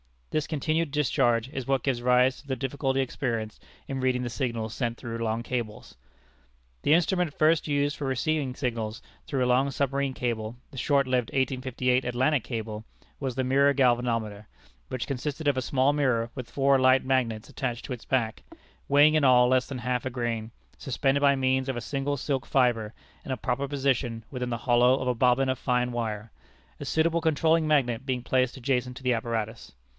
This 0.31 0.47
continued 0.47 0.91
discharge 0.91 1.49
is 1.49 1.67
what 1.67 1.83
gives 1.83 2.01
rise 2.01 2.37
to 2.41 2.47
the 2.47 2.55
difficulty 2.55 3.01
experienced 3.01 3.61
in 3.89 3.99
reading 3.99 4.23
the 4.23 4.29
signals 4.31 4.73
sent 4.73 4.97
through 4.97 5.17
long 5.23 5.43
cables. 5.43 5.95
The 6.83 6.93
instrument 6.93 7.37
first 7.37 7.67
used 7.67 7.97
for 7.97 8.07
receiving 8.07 8.55
signals 8.55 9.01
through 9.27 9.43
a 9.43 9.45
long 9.45 9.69
submarine 9.71 10.13
cable 10.13 10.55
(the 10.71 10.77
short 10.77 11.05
lived 11.05 11.29
1858 11.31 12.05
Atlantic 12.05 12.45
cable) 12.45 12.85
was 13.19 13.35
the 13.35 13.43
Mirror 13.43 13.73
Galvanometer, 13.73 14.47
which 14.87 15.05
consisted 15.05 15.49
of 15.49 15.57
a 15.57 15.61
small 15.61 15.91
mirror 15.93 16.31
with 16.33 16.49
four 16.49 16.79
light 16.79 17.03
magnets 17.03 17.49
attached 17.49 17.85
to 17.85 17.93
its 17.93 18.05
back 18.05 18.41
(weighing, 18.87 19.15
in 19.15 19.25
all, 19.25 19.49
less 19.49 19.67
than 19.67 19.79
half 19.79 20.05
a 20.05 20.09
grain), 20.09 20.49
suspended 20.77 21.19
by 21.21 21.35
means 21.35 21.67
of 21.67 21.75
a 21.75 21.81
single 21.81 22.15
silk 22.17 22.45
fibre, 22.45 22.93
in 23.25 23.31
a 23.31 23.37
proper 23.37 23.67
position 23.67 24.23
within 24.31 24.49
the 24.49 24.57
hollow 24.65 24.95
of 24.99 25.09
a 25.09 25.13
bobbin 25.13 25.49
of 25.49 25.59
fine 25.59 25.91
wire: 25.91 26.31
a 26.79 26.85
suitable 26.85 27.21
controlling 27.21 27.67
magnet 27.67 28.05
being 28.05 28.23
placed 28.23 28.55
adjacent 28.57 28.95
to 28.97 29.03
the 29.03 29.13
apparatus. 29.13 29.73